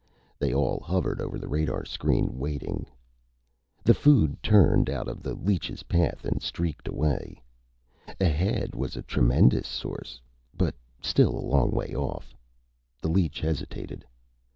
[0.39, 2.87] They all hovered over the radar screen, waiting.
[3.83, 7.39] The food turned out of the leech's path and streaked away.
[8.19, 10.19] Ahead was a tremendous source,
[10.57, 12.33] but still a long way off.
[12.99, 14.03] The leech hesitated.